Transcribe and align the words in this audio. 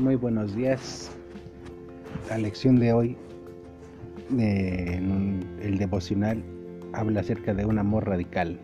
Muy 0.00 0.16
buenos 0.16 0.56
días. 0.56 1.10
La 2.30 2.38
lección 2.38 2.76
de 2.80 2.90
hoy, 2.94 3.18
el 4.30 5.76
devocional, 5.76 6.42
habla 6.94 7.20
acerca 7.20 7.52
de 7.52 7.66
un 7.66 7.78
amor 7.78 8.08
radical. 8.08 8.58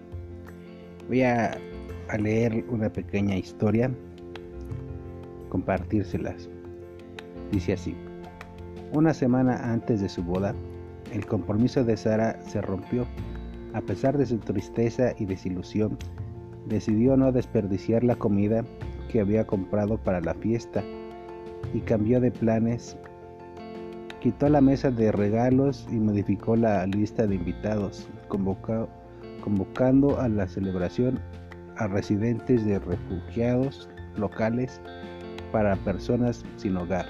Voy 1.08 1.24
a, 1.24 1.58
a 2.08 2.16
leer 2.16 2.64
una 2.70 2.90
pequeña 2.90 3.36
historia, 3.36 3.90
compartírselas. 5.50 6.48
Dice 7.52 7.74
así. 7.74 7.94
Una 8.94 9.12
semana 9.12 9.56
antes 9.74 10.00
de 10.00 10.08
su 10.08 10.22
boda, 10.22 10.54
el 11.12 11.26
compromiso 11.26 11.84
de 11.84 11.98
Sara 11.98 12.40
se 12.48 12.62
rompió. 12.62 13.06
A 13.74 13.82
pesar 13.82 14.16
de 14.16 14.24
su 14.24 14.38
tristeza 14.38 15.12
y 15.18 15.26
desilusión, 15.26 15.98
decidió 16.64 17.14
no 17.14 17.30
desperdiciar 17.30 18.04
la 18.04 18.16
comida 18.16 18.64
que 19.12 19.20
había 19.20 19.46
comprado 19.46 19.98
para 19.98 20.22
la 20.22 20.32
fiesta 20.32 20.82
y 21.72 21.80
cambió 21.80 22.20
de 22.20 22.30
planes. 22.30 22.96
Quitó 24.20 24.48
la 24.48 24.60
mesa 24.60 24.90
de 24.90 25.12
regalos 25.12 25.86
y 25.90 25.96
modificó 25.96 26.56
la 26.56 26.86
lista 26.86 27.26
de 27.26 27.36
invitados, 27.36 28.08
convocando 28.28 30.18
a 30.20 30.28
la 30.28 30.48
celebración 30.48 31.20
a 31.76 31.86
residentes 31.86 32.64
de 32.64 32.78
refugiados 32.78 33.88
locales 34.16 34.80
para 35.52 35.76
personas 35.76 36.44
sin 36.56 36.76
hogar. 36.76 37.06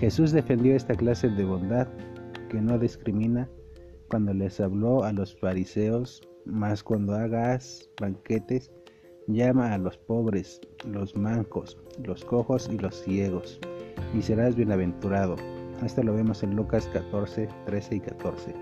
Jesús 0.00 0.30
defendió 0.30 0.76
esta 0.76 0.94
clase 0.94 1.28
de 1.28 1.44
bondad 1.44 1.88
que 2.48 2.60
no 2.60 2.78
discrimina 2.78 3.48
cuando 4.08 4.32
les 4.32 4.60
habló 4.60 5.04
a 5.04 5.12
los 5.12 5.36
fariseos, 5.38 6.22
mas 6.44 6.82
cuando 6.82 7.14
hagas 7.14 7.90
banquetes, 8.00 8.70
llama 9.28 9.72
a 9.74 9.78
los 9.78 9.96
pobres, 9.96 10.60
los 10.90 11.14
mancos, 11.14 11.76
los 12.02 12.24
cojos 12.24 12.68
y 12.72 12.78
los 12.78 12.96
ciegos, 13.02 13.60
y 14.14 14.22
serás 14.22 14.56
bienaventurado. 14.56 15.36
Esto 15.84 16.02
lo 16.02 16.14
vemos 16.14 16.42
en 16.42 16.56
Lucas 16.56 16.88
14, 16.92 17.48
13 17.66 17.94
y 17.94 18.00
14. 18.00 18.54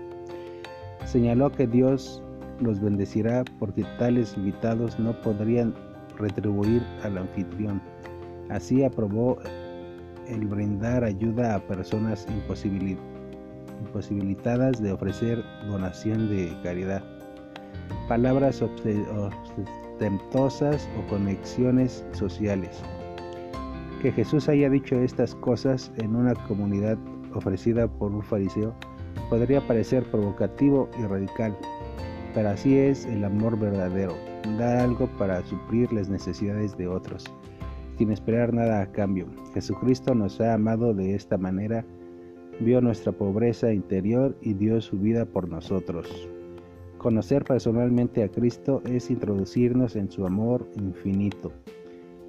Señaló 1.05 1.51
que 1.51 1.65
Dios 1.65 2.21
los 2.59 2.81
bendecirá 2.81 3.45
porque 3.59 3.85
tales 3.97 4.35
invitados 4.35 4.99
no 4.99 5.19
podrían 5.21 5.73
retribuir 6.17 6.83
al 7.03 7.17
anfitrión. 7.17 7.81
Así 8.49 8.83
aprobó 8.83 9.37
el 10.27 10.45
brindar 10.47 11.03
ayuda 11.03 11.55
a 11.55 11.59
personas 11.59 12.27
imposibilitadas 13.81 14.81
de 14.81 14.91
ofrecer 14.91 15.43
donación 15.69 16.29
de 16.29 16.51
caridad. 16.61 17.01
Palabras 18.09 18.61
o 19.99 21.09
conexiones 21.09 22.05
sociales. 22.11 22.81
Que 24.01 24.11
Jesús 24.11 24.47
haya 24.47 24.69
dicho 24.69 24.95
estas 24.95 25.33
cosas 25.35 25.91
en 25.97 26.15
una 26.15 26.35
comunidad 26.47 26.97
ofrecida 27.33 27.87
por 27.87 28.11
un 28.11 28.23
fariseo 28.23 28.75
podría 29.29 29.65
parecer 29.65 30.03
provocativo 30.03 30.89
y 30.99 31.03
radical, 31.03 31.57
pero 32.33 32.49
así 32.49 32.77
es 32.77 33.05
el 33.05 33.23
amor 33.23 33.59
verdadero, 33.59 34.15
da 34.57 34.83
algo 34.83 35.07
para 35.17 35.43
suplir 35.45 35.91
las 35.91 36.09
necesidades 36.09 36.77
de 36.77 36.87
otros, 36.87 37.25
sin 37.97 38.11
esperar 38.11 38.53
nada 38.53 38.81
a 38.81 38.91
cambio. 38.91 39.27
Jesucristo 39.53 40.13
nos 40.13 40.39
ha 40.39 40.53
amado 40.53 40.93
de 40.93 41.15
esta 41.15 41.37
manera, 41.37 41.83
vio 42.59 42.81
nuestra 42.81 43.11
pobreza 43.11 43.73
interior 43.73 44.37
y 44.41 44.53
dio 44.53 44.79
su 44.81 44.97
vida 44.97 45.25
por 45.25 45.49
nosotros. 45.49 46.29
Conocer 46.97 47.43
personalmente 47.43 48.23
a 48.23 48.27
Cristo 48.27 48.81
es 48.85 49.11
introducirnos 49.11 49.95
en 49.95 50.09
su 50.09 50.25
amor 50.25 50.67
infinito. 50.75 51.51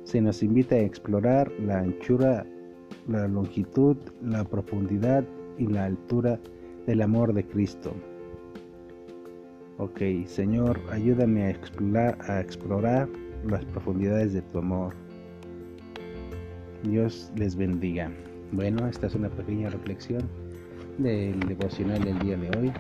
Se 0.04 0.20
nos 0.20 0.42
invita 0.42 0.74
a 0.74 0.80
explorar 0.80 1.50
la 1.58 1.78
anchura, 1.78 2.44
la 3.08 3.26
longitud, 3.28 3.96
la 4.22 4.44
profundidad 4.44 5.24
y 5.56 5.66
la 5.66 5.86
altura 5.86 6.38
del 6.86 7.00
amor 7.00 7.32
de 7.32 7.44
Cristo. 7.44 7.94
Ok, 9.78 10.00
Señor, 10.26 10.78
ayúdame 10.90 11.44
a 11.44 11.50
explorar, 11.50 12.18
a 12.28 12.40
explorar 12.40 13.08
las 13.46 13.64
profundidades 13.66 14.34
de 14.34 14.42
tu 14.42 14.58
amor. 14.58 14.92
Dios 16.82 17.32
les 17.36 17.56
bendiga. 17.56 18.12
Bueno, 18.52 18.86
esta 18.86 19.06
es 19.06 19.14
una 19.14 19.30
pequeña 19.30 19.70
reflexión 19.70 20.22
del 20.98 21.38
devocional 21.40 22.02
del 22.02 22.18
día 22.18 22.36
de 22.36 22.58
hoy. 22.58 22.72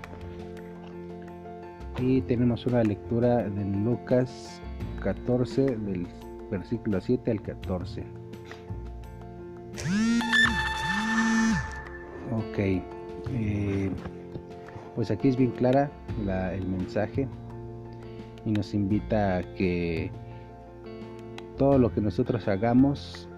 Y 2.00 2.20
tenemos 2.22 2.64
una 2.66 2.82
lectura 2.84 3.42
de 3.48 3.64
Lucas 3.64 4.60
14, 5.02 5.76
del 5.76 6.06
versículo 6.50 7.00
7 7.00 7.30
al 7.30 7.42
14. 7.42 8.04
Ok, 12.30 12.58
eh, 12.58 13.90
pues 14.94 15.10
aquí 15.10 15.28
es 15.28 15.36
bien 15.36 15.50
clara 15.52 15.90
el 16.52 16.66
mensaje 16.66 17.26
y 18.44 18.52
nos 18.52 18.74
invita 18.74 19.38
a 19.38 19.42
que 19.54 20.10
todo 21.56 21.78
lo 21.78 21.92
que 21.92 22.00
nosotros 22.00 22.46
hagamos, 22.46 23.28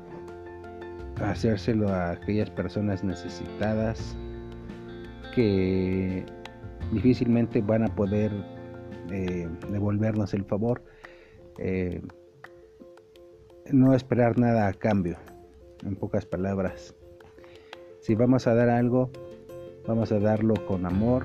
hacérselo 1.23 1.89
a 1.89 2.11
aquellas 2.13 2.51
personas 2.51 3.03
necesitadas 3.03 4.17
que 5.35 6.27
difícilmente 6.93 7.61
van 7.61 7.85
a 7.85 7.95
poder 7.95 8.33
eh, 9.11 9.49
devolvernos 9.71 10.35
el 10.35 10.45
favor. 10.45 10.83
Eh, 11.59 12.01
no 13.73 13.95
esperar 13.95 14.39
nada 14.39 14.69
a 14.69 14.73
cambio, 14.73 15.17
en 15.85 15.97
pocas 15.97 16.27
palabras. 16.27 16.95
Si 18.01 18.15
vamos 18.15 18.47
a 18.47 18.55
dar 18.55 18.69
algo, 18.71 19.11
vamos 19.87 20.11
a 20.13 20.19
darlo 20.19 20.55
con 20.67 20.87
amor 20.87 21.25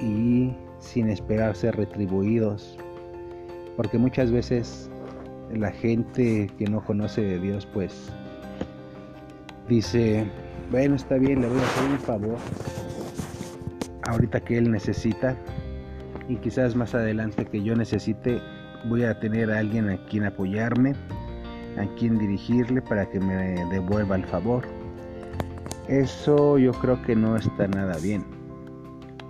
y 0.00 0.54
sin 0.78 1.08
esperar 1.10 1.56
ser 1.56 1.76
retribuidos. 1.76 2.78
Porque 3.76 3.98
muchas 3.98 4.30
veces 4.30 4.90
la 5.52 5.70
gente 5.70 6.50
que 6.58 6.64
no 6.66 6.84
conoce 6.84 7.22
de 7.22 7.38
Dios, 7.38 7.66
pues 7.66 8.10
dice, 9.68 10.24
bueno, 10.70 10.94
está 10.94 11.16
bien, 11.16 11.42
le 11.42 11.48
voy 11.48 11.58
a 11.58 11.62
hacer 11.62 11.90
un 11.90 11.98
favor 11.98 12.38
ahorita 14.06 14.40
que 14.40 14.58
él 14.58 14.70
necesita 14.70 15.36
y 16.28 16.36
quizás 16.36 16.74
más 16.74 16.94
adelante 16.94 17.44
que 17.44 17.62
yo 17.62 17.74
necesite 17.74 18.40
voy 18.88 19.04
a 19.04 19.18
tener 19.18 19.50
a 19.50 19.58
alguien 19.58 19.90
a 19.90 19.96
quien 20.06 20.24
apoyarme, 20.24 20.94
a 21.78 21.86
quien 21.96 22.18
dirigirle 22.18 22.82
para 22.82 23.06
que 23.06 23.20
me 23.20 23.64
devuelva 23.66 24.16
el 24.16 24.24
favor. 24.24 24.64
Eso 25.88 26.58
yo 26.58 26.72
creo 26.72 27.00
que 27.02 27.14
no 27.14 27.36
está 27.36 27.68
nada 27.68 27.96
bien. 27.98 28.24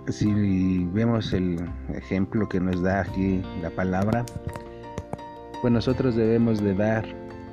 Si 0.07 0.85
vemos 0.93 1.33
el 1.33 1.59
ejemplo 1.93 2.47
que 2.47 2.59
nos 2.59 2.81
da 2.81 3.01
aquí 3.01 3.43
la 3.61 3.69
palabra, 3.69 4.25
pues 5.61 5.73
nosotros 5.73 6.15
debemos 6.15 6.61
de 6.61 6.73
dar 6.73 7.05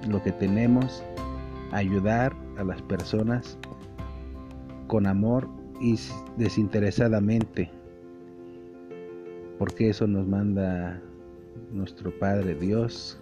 lo 0.08 0.22
que 0.22 0.32
tenemos, 0.32 1.02
ayudar 1.72 2.34
a 2.58 2.64
las 2.64 2.80
personas 2.82 3.58
con 4.86 5.06
amor 5.06 5.48
y 5.80 5.98
desinteresadamente, 6.36 7.70
porque 9.58 9.90
eso 9.90 10.06
nos 10.06 10.26
manda 10.26 11.00
nuestro 11.72 12.16
Padre 12.18 12.54
Dios, 12.54 13.20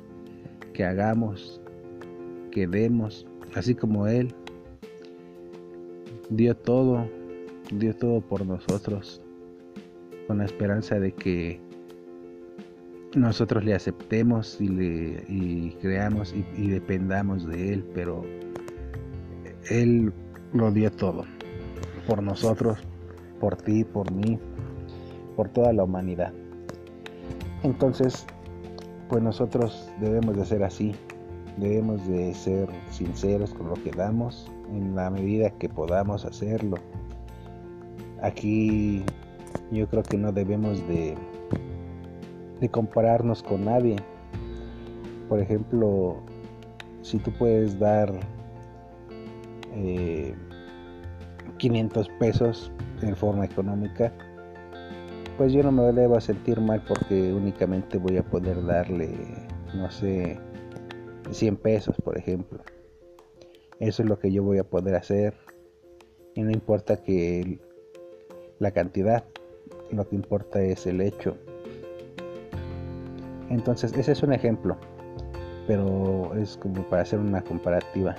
que 0.72 0.84
hagamos, 0.84 1.60
que 2.50 2.66
demos, 2.66 3.26
así 3.54 3.74
como 3.74 4.06
Él 4.06 4.34
dio 6.30 6.56
todo, 6.56 7.08
dio 7.72 7.94
todo 7.94 8.20
por 8.20 8.46
nosotros, 8.46 9.22
con 10.26 10.38
la 10.38 10.44
esperanza 10.44 10.98
de 10.98 11.12
que 11.12 11.60
nosotros 13.14 13.64
le 13.64 13.74
aceptemos 13.74 14.58
y, 14.60 14.68
le, 14.68 15.24
y 15.28 15.76
creamos 15.80 16.34
y, 16.34 16.44
y 16.56 16.70
dependamos 16.70 17.46
de 17.46 17.74
Él, 17.74 17.84
pero 17.94 18.24
Él 19.68 20.12
lo 20.54 20.70
dio 20.70 20.90
todo 20.90 21.24
por 22.06 22.22
nosotros, 22.22 22.78
por 23.40 23.56
ti, 23.56 23.84
por 23.84 24.10
mí, 24.12 24.38
por 25.36 25.48
toda 25.48 25.72
la 25.72 25.84
humanidad. 25.84 26.32
Entonces, 27.62 28.26
pues 29.08 29.22
nosotros 29.22 29.90
debemos 30.00 30.36
de 30.36 30.44
ser 30.44 30.64
así, 30.64 30.94
debemos 31.58 32.06
de 32.06 32.34
ser 32.34 32.68
sinceros 32.90 33.52
con 33.54 33.68
lo 33.68 33.74
que 33.74 33.90
damos 33.90 34.50
en 34.72 34.96
la 34.96 35.10
medida 35.10 35.50
que 35.50 35.68
podamos 35.68 36.24
hacerlo. 36.24 36.76
Aquí 38.22 39.04
yo 39.70 39.88
creo 39.88 40.02
que 40.02 40.16
no 40.16 40.32
debemos 40.32 40.86
de, 40.88 41.14
de 42.60 42.68
compararnos 42.68 43.42
con 43.42 43.64
nadie. 43.64 43.96
Por 45.28 45.40
ejemplo, 45.40 46.16
si 47.02 47.18
tú 47.18 47.32
puedes 47.32 47.78
dar 47.78 48.12
eh, 49.74 50.34
500 51.58 52.08
pesos 52.18 52.72
en 53.02 53.16
forma 53.16 53.44
económica, 53.44 54.12
pues 55.36 55.52
yo 55.52 55.62
no 55.62 55.72
me 55.72 55.92
debo 55.92 56.20
sentir 56.20 56.60
mal 56.60 56.82
porque 56.86 57.32
únicamente 57.32 57.98
voy 57.98 58.16
a 58.16 58.22
poder 58.22 58.64
darle, 58.64 59.10
no 59.74 59.90
sé, 59.90 60.38
100 61.30 61.56
pesos, 61.56 61.96
por 62.04 62.18
ejemplo. 62.18 62.60
Eso 63.80 64.02
es 64.02 64.08
lo 64.08 64.18
que 64.18 64.30
yo 64.30 64.42
voy 64.42 64.58
a 64.58 64.64
poder 64.64 64.94
hacer. 64.94 65.34
Y 66.34 66.42
no 66.42 66.50
importa 66.50 67.02
que 67.02 67.58
la 68.58 68.70
cantidad, 68.70 69.24
lo 69.90 70.08
que 70.08 70.16
importa 70.16 70.62
es 70.62 70.86
el 70.86 71.00
hecho. 71.00 71.36
Entonces, 73.50 73.92
ese 73.94 74.12
es 74.12 74.22
un 74.22 74.32
ejemplo, 74.32 74.76
pero 75.66 76.34
es 76.36 76.56
como 76.56 76.82
para 76.88 77.02
hacer 77.02 77.18
una 77.18 77.42
comparativa. 77.42 78.14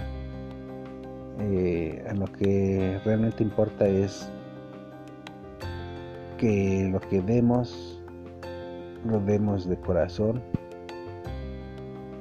Eh, 1.39 2.06
a 2.09 2.13
lo 2.13 2.25
que 2.25 3.00
realmente 3.03 3.44
importa 3.44 3.88
es 3.88 4.30
que 6.38 6.89
lo 6.91 7.00
que 7.00 7.21
demos, 7.21 8.01
lo 9.06 9.19
demos 9.19 9.68
de 9.68 9.77
corazón 9.77 10.41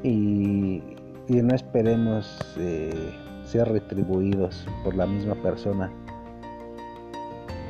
y, 0.03 0.83
no 1.29 1.55
esperemos 1.55 2.39
eh, 2.59 3.11
ser 3.45 3.69
retribuidos 3.69 4.67
por 4.85 4.95
la 4.95 5.07
misma 5.07 5.35
persona. 5.37 5.91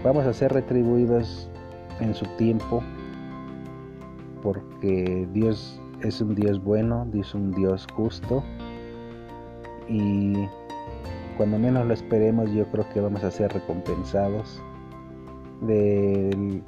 Vamos 0.02 0.26
a 0.26 0.32
ser 0.32 0.52
retribuidos 0.52 1.48
en 2.00 2.14
su 2.14 2.26
tiempo 2.36 2.82
porque 4.42 5.28
Dios 5.32 5.80
es 6.02 6.20
un 6.20 6.34
Dios 6.34 6.62
bueno, 6.62 7.06
Dios 7.12 7.28
es 7.28 7.34
un 7.34 7.52
Dios 7.52 7.86
justo 7.94 8.42
y 9.88 10.34
cuando 11.36 11.58
menos 11.58 11.86
lo 11.86 11.94
esperemos 11.94 12.50
yo 12.52 12.66
creo 12.66 12.88
que 12.92 13.00
vamos 13.00 13.24
a 13.24 13.30
ser 13.30 13.52
recompensados 13.52 14.62
de 15.62 16.62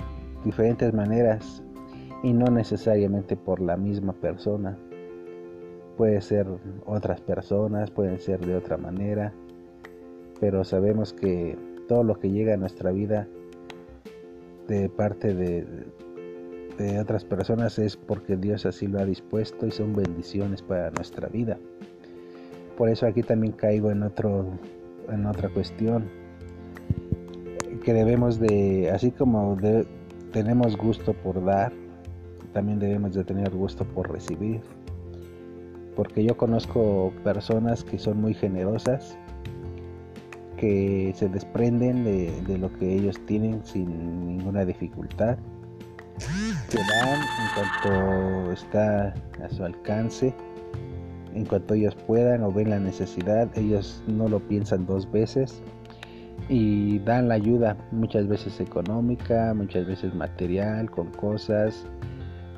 diferentes 0.44 0.92
maneras 0.92 1.62
y 2.22 2.32
no 2.32 2.46
necesariamente 2.46 3.36
por 3.36 3.60
la 3.60 3.76
misma 3.76 4.12
persona. 4.14 4.78
Puede 5.96 6.20
ser 6.20 6.46
otras 6.86 7.20
personas, 7.20 7.90
pueden 7.90 8.18
ser 8.18 8.44
de 8.44 8.56
otra 8.56 8.76
manera, 8.76 9.32
pero 10.40 10.64
sabemos 10.64 11.12
que 11.12 11.56
todo 11.86 12.02
lo 12.02 12.18
que 12.18 12.30
llega 12.30 12.54
a 12.54 12.56
nuestra 12.56 12.90
vida 12.90 13.28
de 14.66 14.88
parte 14.88 15.34
de, 15.34 15.66
de 16.78 16.98
otras 16.98 17.24
personas 17.24 17.78
es 17.78 17.96
porque 17.96 18.36
Dios 18.36 18.66
así 18.66 18.86
lo 18.86 18.98
ha 18.98 19.04
dispuesto 19.04 19.66
y 19.66 19.70
son 19.70 19.94
bendiciones 19.94 20.62
para 20.62 20.90
nuestra 20.90 21.28
vida. 21.28 21.58
Por 22.76 22.88
eso 22.88 23.06
aquí 23.06 23.22
también 23.22 23.52
caigo 23.52 23.90
en 23.90 24.02
otro 24.02 24.46
en 25.08 25.26
otra 25.26 25.48
cuestión 25.50 26.08
que 27.84 27.92
debemos 27.92 28.38
de 28.40 28.90
así 28.90 29.10
como 29.10 29.56
tenemos 30.32 30.76
gusto 30.76 31.12
por 31.12 31.44
dar, 31.44 31.72
también 32.52 32.78
debemos 32.78 33.14
de 33.14 33.24
tener 33.24 33.50
gusto 33.50 33.84
por 33.84 34.10
recibir. 34.10 34.62
Porque 35.94 36.24
yo 36.24 36.36
conozco 36.36 37.12
personas 37.22 37.84
que 37.84 37.98
son 37.98 38.20
muy 38.20 38.34
generosas, 38.34 39.16
que 40.56 41.12
se 41.14 41.28
desprenden 41.28 42.04
de, 42.04 42.32
de 42.48 42.58
lo 42.58 42.72
que 42.72 42.94
ellos 42.94 43.20
tienen 43.26 43.64
sin 43.64 44.26
ninguna 44.26 44.64
dificultad 44.64 45.36
que 46.70 46.78
dan 46.78 47.20
en 47.20 47.48
cuanto 47.54 48.52
está 48.52 49.14
a 49.42 49.48
su 49.50 49.64
alcance, 49.64 50.34
en 51.34 51.44
cuanto 51.44 51.74
ellos 51.74 51.94
puedan 52.06 52.42
o 52.42 52.52
ven 52.52 52.70
la 52.70 52.78
necesidad, 52.78 53.48
ellos 53.56 54.02
no 54.06 54.28
lo 54.28 54.40
piensan 54.40 54.86
dos 54.86 55.10
veces 55.10 55.62
y 56.48 56.98
dan 57.00 57.28
la 57.28 57.34
ayuda, 57.34 57.76
muchas 57.90 58.28
veces 58.28 58.60
económica, 58.60 59.54
muchas 59.54 59.86
veces 59.86 60.14
material, 60.14 60.90
con 60.90 61.10
cosas. 61.12 61.86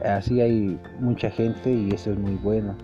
Así 0.04 0.40
hay 0.40 0.78
mucha 1.00 1.30
gente 1.30 1.72
y 1.72 1.90
eso 1.90 2.12
es 2.12 2.18
muy 2.18 2.34
bueno. 2.36 2.74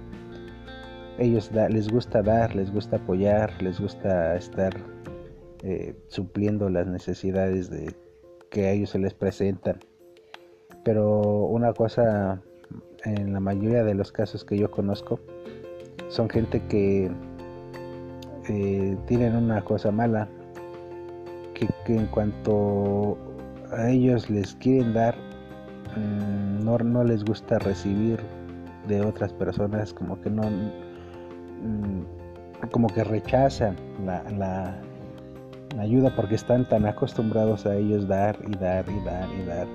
Ellos 1.19 1.51
les 1.53 1.89
gusta 1.89 2.23
dar, 2.23 2.55
les 2.55 2.73
gusta 2.73 2.97
apoyar, 2.97 3.63
les 3.63 3.79
gusta 3.81 4.37
estar 4.37 4.73
eh, 5.63 5.95
supliendo 6.09 6.69
las 6.71 6.87
necesidades 6.87 7.71
de 7.71 7.95
que 8.51 8.67
a 8.67 8.73
ellos 8.73 8.91
se 8.91 8.99
les 8.99 9.15
presentan 9.15 9.79
pero 10.85 11.21
una 11.21 11.73
cosa 11.73 12.43
en 13.05 13.33
la 13.33 13.41
mayoría 13.41 13.85
de 13.85 13.95
los 13.95 14.13
casos 14.13 14.45
que 14.45 14.59
yo 14.59 14.71
conozco 14.71 15.21
son 16.13 16.29
gente 16.29 16.61
que 16.69 17.11
eh, 18.49 18.97
tienen 19.07 19.35
una 19.35 19.63
cosa 19.63 19.91
mala 19.91 20.29
que, 21.55 21.67
en 21.87 22.07
cuanto 22.07 23.17
a 23.73 23.89
ellos 23.89 24.29
les 24.29 24.55
quieren 24.57 24.93
dar 24.93 25.15
mm, 25.97 26.65
no, 26.65 26.77
no, 26.79 27.05
les 27.05 27.25
gusta 27.25 27.59
recibir 27.59 28.21
de 28.89 29.01
otras 29.01 29.33
personas 29.33 29.95
como 29.95 30.21
que 30.21 30.29
no 30.29 30.43
mm, 30.43 32.03
como 32.71 32.89
que 32.89 33.05
rechazan 33.05 33.77
la, 34.05 34.23
la 34.37 34.75
ayuda 35.81 36.15
porque 36.15 36.35
están 36.35 36.69
tan 36.69 36.85
acostumbrados 36.85 37.65
a 37.65 37.75
ellos 37.77 38.07
dar 38.07 38.37
y 38.47 38.57
dar 38.57 38.85
y 38.89 39.01
dar 39.05 39.29
y 39.33 39.45
dar 39.47 39.67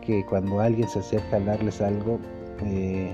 que 0.00 0.24
cuando 0.24 0.60
alguien 0.60 0.88
se 0.88 1.00
acerca 1.00 1.36
a 1.36 1.40
darles 1.40 1.80
algo, 1.80 2.18
eh, 2.64 3.12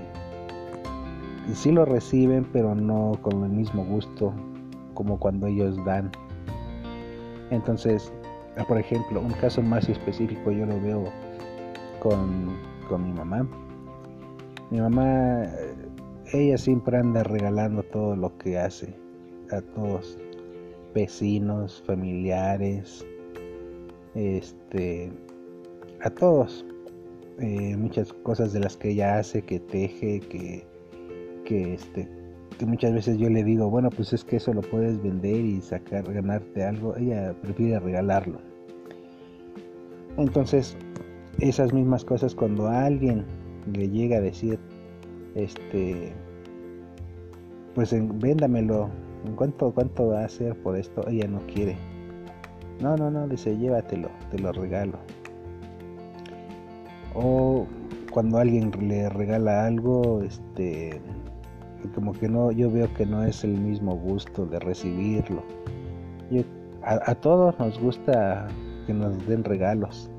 sí 1.54 1.72
lo 1.72 1.84
reciben, 1.84 2.46
pero 2.52 2.74
no 2.74 3.12
con 3.22 3.44
el 3.44 3.50
mismo 3.50 3.84
gusto 3.84 4.32
como 4.94 5.18
cuando 5.18 5.46
ellos 5.46 5.76
dan. 5.84 6.10
Entonces, 7.50 8.12
por 8.68 8.78
ejemplo, 8.78 9.20
un 9.20 9.32
caso 9.34 9.62
más 9.62 9.88
específico 9.88 10.50
yo 10.50 10.66
lo 10.66 10.80
veo 10.80 11.04
con, 12.00 12.56
con 12.88 13.04
mi 13.04 13.12
mamá. 13.12 13.46
Mi 14.70 14.80
mamá, 14.80 15.44
ella 16.32 16.58
siempre 16.58 16.96
anda 16.96 17.22
regalando 17.22 17.82
todo 17.84 18.16
lo 18.16 18.36
que 18.38 18.58
hace 18.58 18.94
a 19.52 19.60
todos, 19.60 20.18
vecinos, 20.94 21.82
familiares, 21.86 23.06
este, 24.14 25.12
a 26.02 26.10
todos. 26.10 26.64
Eh, 27.38 27.76
muchas 27.76 28.12
cosas 28.12 28.54
de 28.54 28.60
las 28.60 28.76
que 28.76 28.90
ella 28.90 29.18
hace, 29.18 29.42
que 29.42 29.60
teje, 29.60 30.20
que, 30.20 30.66
que, 31.46 31.74
este, 31.74 32.08
que 32.58 32.66
muchas 32.66 32.92
veces 32.92 33.16
yo 33.18 33.30
le 33.30 33.42
digo, 33.42 33.70
bueno, 33.70 33.88
pues 33.90 34.12
es 34.12 34.24
que 34.24 34.36
eso 34.36 34.52
lo 34.52 34.60
puedes 34.60 35.02
vender 35.02 35.36
y 35.36 35.60
sacar, 35.60 36.12
ganarte 36.12 36.64
algo. 36.64 36.94
Ella 36.96 37.34
prefiere 37.40 37.78
regalarlo. 37.80 38.38
Entonces, 40.18 40.76
esas 41.40 41.72
mismas 41.72 42.04
cosas 42.04 42.34
cuando 42.34 42.68
alguien 42.68 43.24
le 43.72 43.88
llega 43.88 44.18
a 44.18 44.20
decir, 44.20 44.58
este, 45.34 46.12
pues 47.74 47.94
véndamelo, 48.20 48.90
¿cuánto, 49.36 49.72
cuánto 49.72 50.08
va 50.08 50.20
a 50.20 50.24
hacer 50.26 50.54
por 50.56 50.76
esto? 50.76 51.06
Ella 51.08 51.28
no 51.28 51.40
quiere. 51.46 51.76
No, 52.80 52.96
no, 52.96 53.10
no, 53.10 53.26
dice, 53.26 53.56
llévatelo, 53.56 54.10
te 54.30 54.38
lo 54.38 54.52
regalo 54.52 54.98
o 57.16 57.66
cuando 58.12 58.38
alguien 58.38 58.70
le 58.80 59.08
regala 59.08 59.66
algo, 59.66 60.22
este, 60.22 61.00
como 61.94 62.12
que 62.12 62.28
no, 62.28 62.52
yo 62.52 62.70
veo 62.70 62.92
que 62.94 63.06
no 63.06 63.24
es 63.24 63.44
el 63.44 63.52
mismo 63.52 63.96
gusto 63.96 64.46
de 64.46 64.58
recibirlo. 64.58 65.42
a, 66.82 67.14
todos 67.16 67.58
nos 67.58 67.78
gusta 67.78 68.48
que 68.86 68.94
nos 68.94 69.26
den 69.26 69.44
regalos. 69.44 70.10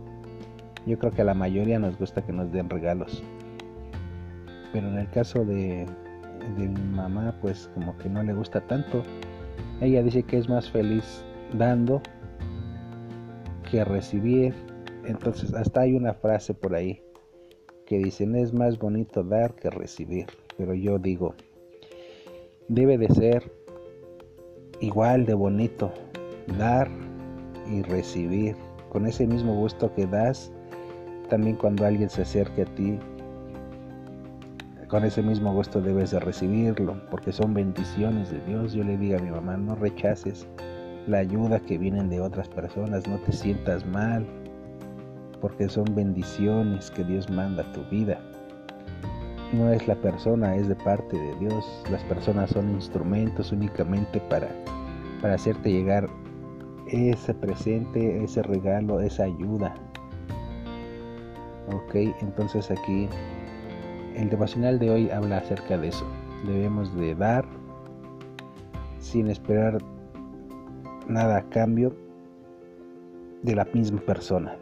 Yo 0.86 0.98
creo 1.00 1.12
que 1.12 1.22
a 1.22 1.26
la 1.26 1.34
mayoría 1.34 1.80
nos 1.80 1.98
gusta 1.98 2.22
que 2.22 2.34
nos 2.34 2.52
den 2.52 2.70
regalos. 2.70 3.24
Pero 4.74 4.88
en 4.88 4.98
el 4.98 5.10
caso 5.10 5.46
de, 5.46 5.86
de 6.58 6.68
mi 6.68 6.96
mamá, 6.96 7.36
pues 7.42 7.70
como 7.74 7.98
que 7.98 8.10
no 8.10 8.24
le 8.24 8.34
gusta 8.34 8.62
tanto. 8.62 9.04
Ella 9.82 10.04
dice 10.04 10.24
que 10.24 10.38
es 10.38 10.50
más 10.50 10.70
feliz 10.70 11.24
dando 11.54 12.02
que 13.70 13.84
recibir 13.84 14.54
entonces, 15.08 15.54
hasta 15.54 15.82
hay 15.82 15.96
una 15.96 16.14
frase 16.14 16.54
por 16.54 16.76
ahí 16.76 17.02
que 17.86 17.98
dicen 17.98 18.36
es 18.36 18.54
más 18.54 18.78
bonito 18.78 19.24
dar 19.24 19.56
que 19.56 19.70
recibir. 19.70 20.28
Pero 20.58 20.74
yo 20.74 21.00
digo, 21.00 21.34
debe 22.68 22.98
de 22.98 23.08
ser 23.10 23.52
igual 24.80 25.26
de 25.26 25.34
bonito 25.34 25.92
dar 26.58 26.90
y 27.70 27.82
recibir. 27.84 28.56
Con 28.90 29.06
ese 29.06 29.28
mismo 29.28 29.54
gusto 29.56 29.94
que 29.94 30.06
das, 30.08 30.52
también 31.30 31.56
cuando 31.58 31.86
alguien 31.86 32.10
se 32.10 32.22
acerque 32.22 32.62
a 32.64 32.76
ti, 32.76 32.98
con 34.88 35.04
ese 35.04 35.22
mismo 35.22 35.54
gusto 35.54 35.82
debes 35.82 36.12
de 36.12 36.20
recibirlo, 36.20 36.96
porque 37.12 37.34
son 37.34 37.54
bendiciones 37.54 38.32
de 38.32 38.40
Dios. 38.46 38.74
Yo 38.74 38.84
le 38.84 38.98
digo 38.98 39.18
a 39.18 39.22
mi 39.22 39.30
mamá, 39.30 39.58
no 39.58 39.76
rechaces 39.76 40.48
la 41.08 41.20
ayuda 41.20 41.60
que 41.60 41.78
vienen 41.78 42.10
de 42.10 42.22
otras 42.22 42.48
personas, 42.48 43.06
no 43.08 43.18
te 43.20 43.34
sientas 43.34 43.86
mal, 43.86 44.26
porque 45.42 45.68
son 45.68 45.94
bendiciones 45.94 46.90
que 46.92 47.04
Dios 47.04 47.30
manda 47.30 47.64
a 47.64 47.74
tu 47.74 47.84
vida. 47.90 48.20
No 49.54 49.72
es 49.72 49.88
la 49.88 49.96
persona, 49.96 50.56
es 50.58 50.68
de 50.68 50.76
parte 50.76 51.18
de 51.18 51.36
Dios. 51.36 51.66
Las 51.90 52.04
personas 52.04 52.50
son 52.50 52.70
instrumentos 52.72 53.54
únicamente 53.54 54.20
para, 54.30 54.50
para 55.22 55.36
hacerte 55.36 55.72
llegar 55.72 56.10
ese 56.88 57.34
presente, 57.34 58.24
ese 58.24 58.44
regalo, 58.44 59.00
esa 59.00 59.24
ayuda. 59.24 59.74
Ok, 61.74 61.96
entonces 62.22 62.70
aquí 62.72 63.08
el 64.16 64.30
devocional 64.30 64.80
de 64.80 64.90
hoy 64.90 65.10
habla 65.12 65.38
acerca 65.38 65.78
de 65.78 65.90
eso. 65.90 66.06
Debemos 66.46 66.94
de 66.98 67.16
dar 67.16 67.46
sin 69.00 69.30
esperar 69.30 69.78
nada 71.08 71.38
a 71.38 71.50
cambio 71.50 71.96
de 73.44 73.56
la 73.56 73.64
misma 73.74 74.02
persona. 74.02 74.58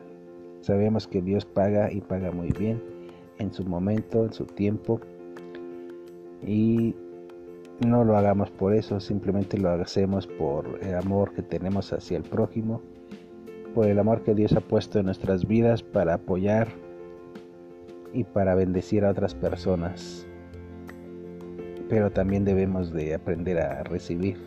Sabemos 0.61 1.07
que 1.07 1.23
Dios 1.23 1.43
paga 1.43 1.91
y 1.91 2.01
paga 2.01 2.31
muy 2.31 2.51
bien 2.51 2.94
en 3.39 3.53
su 3.53 3.63
momento, 3.65 4.25
en 4.25 4.33
su 4.33 4.45
tiempo. 4.45 4.99
Y 6.45 6.95
no 7.85 8.03
lo 8.03 8.17
hagamos 8.17 8.51
por 8.51 8.73
eso, 8.73 8.99
simplemente 8.99 9.57
lo 9.57 9.69
hacemos 9.69 10.27
por 10.27 10.79
el 10.81 10.95
amor 10.95 11.33
que 11.33 11.41
tenemos 11.41 11.91
hacia 11.91 12.17
el 12.17 12.23
prójimo, 12.23 12.81
por 13.73 13.87
el 13.87 13.99
amor 13.99 14.23
que 14.23 14.33
Dios 14.33 14.53
ha 14.53 14.61
puesto 14.61 14.99
en 14.99 15.05
nuestras 15.05 15.47
vidas 15.47 15.83
para 15.83 16.13
apoyar 16.13 16.69
y 18.13 18.23
para 18.23 18.55
bendecir 18.55 19.03
a 19.03 19.11
otras 19.11 19.35
personas. 19.35 20.25
Pero 21.89 22.11
también 22.11 22.45
debemos 22.45 22.93
de 22.93 23.13
aprender 23.13 23.59
a 23.59 23.83
recibir, 23.83 24.37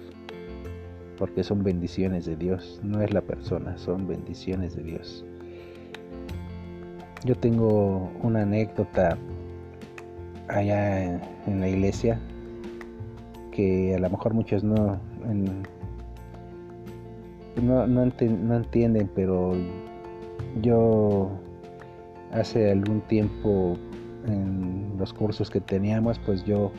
porque 1.19 1.45
son 1.45 1.63
bendiciones 1.63 2.25
de 2.25 2.37
Dios, 2.37 2.81
no 2.83 3.03
es 3.03 3.13
la 3.13 3.21
persona, 3.21 3.77
son 3.77 4.09
bendiciones 4.09 4.75
de 4.75 4.83
Dios. 4.83 5.25
Yo 7.29 7.35
tengo 7.35 8.11
una 8.23 8.41
anécdota 8.41 9.19
allá 10.49 11.05
en, 11.45 11.61
la 11.61 11.69
iglesia 11.69 12.19
que 13.53 13.95
a 13.95 13.99
lo 13.99 14.09
mejor 14.09 14.33
muchos 14.33 14.65
no, 14.65 14.99
no, 17.61 17.87
no, 17.87 18.03
entienden, 18.57 19.11
pero 19.15 19.53
yo 20.63 21.29
hace 22.33 22.71
algún 22.71 23.03
tiempo 23.03 23.77
en 24.27 24.95
los 24.97 25.13
cursos 25.13 25.51
que 25.51 25.61
teníamos, 25.61 26.19
pues 26.21 26.43
yo 26.47 26.73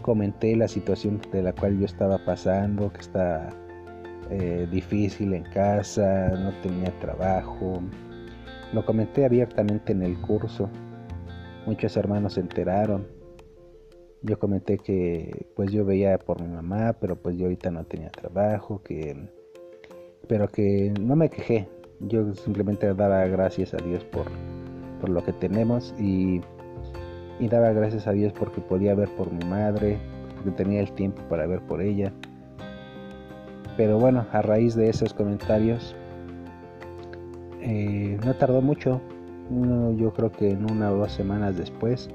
comenté 0.00 0.56
la 0.56 0.68
situación 0.68 1.20
de 1.30 1.42
la 1.42 1.52
cual 1.52 1.78
yo 1.78 1.84
estaba 1.84 2.16
pasando, 2.24 2.90
que 2.90 3.00
está 3.00 3.50
eh, 4.30 4.66
difícil 4.72 5.34
en 5.34 5.42
casa, 5.42 6.30
no 6.42 6.52
tenía 6.62 6.90
trabajo, 7.00 7.82
lo 8.72 8.84
comenté 8.84 9.24
abiertamente 9.24 9.92
en 9.92 10.02
el 10.02 10.20
curso. 10.20 10.68
Muchos 11.66 11.96
hermanos 11.96 12.34
se 12.34 12.40
enteraron. 12.40 13.06
Yo 14.22 14.38
comenté 14.38 14.78
que 14.78 15.46
pues 15.56 15.72
yo 15.72 15.84
veía 15.84 16.18
por 16.18 16.42
mi 16.42 16.48
mamá, 16.48 16.94
pero 17.00 17.16
pues 17.16 17.36
yo 17.36 17.44
ahorita 17.44 17.70
no 17.70 17.84
tenía 17.84 18.10
trabajo, 18.10 18.82
que 18.82 19.16
pero 20.28 20.48
que 20.48 20.92
no 21.00 21.16
me 21.16 21.30
quejé. 21.30 21.68
Yo 22.00 22.34
simplemente 22.34 22.92
daba 22.94 23.26
gracias 23.26 23.74
a 23.74 23.78
Dios 23.78 24.04
por, 24.04 24.26
por 25.00 25.10
lo 25.10 25.24
que 25.24 25.32
tenemos 25.32 25.94
y, 25.98 26.40
y 27.38 27.48
daba 27.48 27.72
gracias 27.72 28.06
a 28.06 28.12
Dios 28.12 28.32
porque 28.38 28.60
podía 28.60 28.94
ver 28.94 29.08
por 29.16 29.32
mi 29.32 29.44
madre, 29.46 29.98
porque 30.36 30.50
tenía 30.52 30.80
el 30.80 30.92
tiempo 30.92 31.22
para 31.28 31.46
ver 31.46 31.60
por 31.62 31.82
ella. 31.82 32.12
Pero 33.76 33.98
bueno, 33.98 34.26
a 34.32 34.42
raíz 34.42 34.74
de 34.74 34.88
esos 34.88 35.14
comentarios 35.14 35.96
eh, 37.60 38.18
no 38.24 38.34
tardó 38.34 38.62
mucho, 38.62 39.00
yo 39.96 40.12
creo 40.12 40.30
que 40.30 40.50
en 40.50 40.70
una 40.70 40.92
o 40.92 40.96
dos 40.96 41.12
semanas 41.12 41.56
después, 41.56 42.08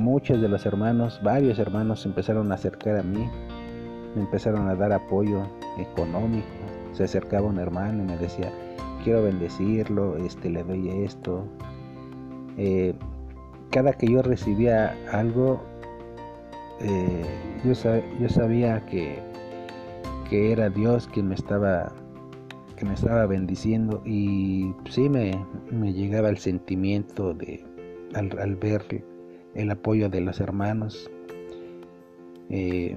muchos 0.00 0.40
de 0.40 0.48
los 0.48 0.64
hermanos, 0.64 1.20
varios 1.22 1.58
hermanos 1.58 2.06
empezaron 2.06 2.52
a 2.52 2.54
acercar 2.54 2.96
a 2.98 3.02
mí, 3.02 3.28
me 4.14 4.22
empezaron 4.22 4.68
a 4.68 4.74
dar 4.74 4.92
apoyo 4.92 5.42
económico, 5.78 6.46
se 6.92 7.04
acercaba 7.04 7.48
un 7.48 7.58
hermano 7.58 8.02
y 8.04 8.06
me 8.06 8.16
decía, 8.16 8.52
quiero 9.04 9.22
bendecirlo, 9.22 10.16
este, 10.16 10.50
le 10.50 10.62
doy 10.62 10.88
esto. 11.04 11.44
Eh, 12.56 12.94
cada 13.70 13.92
que 13.92 14.06
yo 14.06 14.22
recibía 14.22 14.96
algo, 15.12 15.60
eh, 16.80 17.24
yo, 17.64 18.28
sabía 18.28 18.84
que, 18.86 19.18
que 20.28 20.52
era 20.52 20.70
Dios 20.70 21.08
quien 21.08 21.28
me 21.28 21.34
estaba 21.34 21.92
que 22.78 22.86
me 22.86 22.94
estaba 22.94 23.26
bendiciendo 23.26 24.02
y 24.06 24.72
sí 24.88 25.08
me, 25.08 25.44
llegaba 25.92 26.28
el 26.28 26.38
sentimiento 26.38 27.34
de 27.34 27.64
al, 28.14 28.56
ver 28.56 29.04
el 29.54 29.70
apoyo 29.70 30.08
de 30.08 30.20
los 30.20 30.40
hermanos 30.40 31.10
eh, 32.50 32.96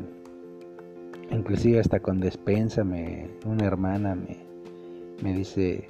inclusive 1.32 1.80
hasta 1.80 2.00
con 2.00 2.20
despensa 2.20 2.84
me, 2.84 3.28
una 3.46 3.66
hermana 3.66 4.16
me, 4.16 4.38
me 5.24 5.34
dice 5.34 5.88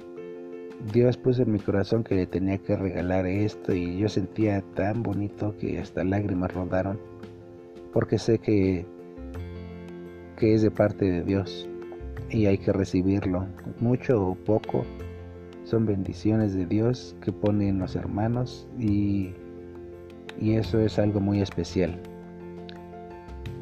Dios 0.92 1.16
puso 1.18 1.42
en 1.42 1.52
mi 1.52 1.58
corazón 1.58 2.02
que 2.02 2.14
le 2.14 2.26
tenía 2.26 2.58
que 2.58 2.74
regalar 2.74 3.26
esto 3.26 3.74
y 3.74 3.98
yo 3.98 4.08
sentía 4.08 4.62
tan 4.74 5.02
bonito 5.02 5.54
que 5.58 5.78
hasta 5.78 6.02
lágrimas 6.02 6.52
rodaron 6.54 6.98
porque 7.92 8.18
sé 8.18 8.38
que 8.38 8.86
que 10.36 10.54
es 10.54 10.62
de 10.62 10.70
parte 10.70 11.04
de 11.04 11.22
Dios 11.22 11.68
y 12.32 12.46
hay 12.46 12.58
que 12.58 12.72
recibirlo, 12.72 13.46
mucho 13.80 14.28
o 14.28 14.34
poco, 14.34 14.84
son 15.64 15.86
bendiciones 15.86 16.54
de 16.54 16.66
Dios 16.66 17.14
que 17.22 17.30
ponen 17.30 17.78
los 17.78 17.94
hermanos 17.94 18.66
y, 18.78 19.32
y 20.40 20.54
eso 20.54 20.80
es 20.80 20.98
algo 20.98 21.20
muy 21.20 21.40
especial. 21.42 22.00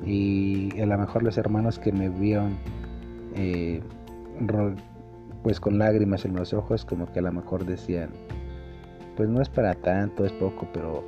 Y 0.07 0.81
a 0.81 0.87
lo 0.87 0.97
mejor 0.97 1.23
los 1.23 1.37
hermanos 1.37 1.79
que 1.79 1.93
me 1.93 2.09
vieron 2.09 2.57
eh, 3.35 3.83
pues 5.43 5.61
con 5.61 5.79
lágrimas 5.79 6.25
en 6.25 6.35
los 6.35 6.55
ojos, 6.55 6.85
como 6.85 7.11
que 7.13 7.19
a 7.19 7.23
lo 7.23 7.33
mejor 7.33 7.67
decían, 7.67 8.11
pues 9.17 9.29
no 9.29 9.43
es 9.43 9.49
para 9.49 9.75
tanto, 9.75 10.25
es 10.25 10.33
poco, 10.33 10.69
pero 10.73 11.05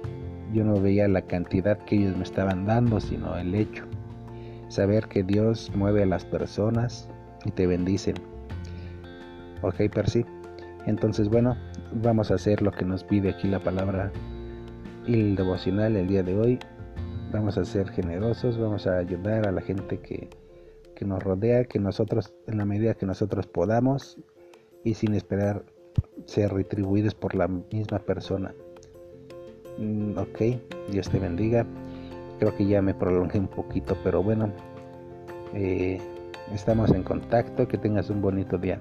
yo 0.53 0.65
no 0.65 0.81
veía 0.81 1.09
la 1.09 1.23
cantidad 1.23 1.79
que 1.79 1.97
ellos 1.97 2.17
me 2.17 2.25
estaban 2.25 2.67
dando, 2.67 3.01
sino 3.01 3.37
el 3.37 3.55
hecho. 3.55 3.85
Saber 4.69 5.07
que 5.07 5.23
Dios 5.23 5.71
mueve 5.75 6.03
a 6.03 6.07
las 6.07 6.25
personas 6.25 7.09
y 7.45 7.51
te 7.51 7.67
bendicen. 7.67 8.15
Ok, 9.63 9.89
Percy. 9.93 10.25
Entonces, 10.87 11.29
bueno, 11.29 11.57
vamos 11.93 12.31
a 12.31 12.35
hacer 12.35 12.63
lo 12.63 12.73
que 12.73 12.85
nos 12.85 13.05
pide 13.05 13.31
aquí 13.31 13.49
la 13.49 13.61
palabra 13.61 14.11
y 15.07 15.15
el 15.15 15.37
devocional 15.37 15.97
el 15.97 16.09
día 16.09 16.23
de 16.23 16.39
hoy. 16.39 16.59
Vamos 17.33 17.57
a 17.57 17.65
ser 17.65 17.89
generosos, 17.91 18.59
vamos 18.59 18.87
a 18.87 18.99
ayudar 18.99 19.47
a 19.47 19.53
la 19.53 19.61
gente 19.63 19.99
que, 19.99 20.29
que 20.95 21.05
nos 21.05 21.23
rodea, 21.23 21.65
que 21.65 21.79
nosotros, 21.79 22.35
en 22.47 22.59
la 22.59 22.65
medida 22.65 22.95
que 22.95 23.07
nosotros 23.07 23.47
podamos 23.47 24.19
y 24.85 24.95
sin 24.95 25.15
esperar 25.15 25.65
ser 26.27 26.53
retribuidos 26.53 27.15
por 27.15 27.35
la 27.35 27.49
misma 27.49 27.99
persona. 28.01 28.55
Mm, 29.79 30.19
ok, 30.19 30.41
Dios 30.91 31.09
te 31.09 31.19
bendiga. 31.19 31.67
Creo 32.39 32.57
que 32.57 32.67
ya 32.67 32.83
me 32.83 32.95
prolongé 32.95 33.39
un 33.39 33.49
poquito, 33.49 33.97
pero 34.03 34.23
bueno, 34.23 34.53
eh, 35.55 36.01
Estamos 36.55 36.91
en 36.91 37.03
contacto, 37.03 37.67
que 37.67 37.79
tengas 37.79 38.11
un 38.11 38.21
bonito 38.21 38.59
día. 38.59 38.79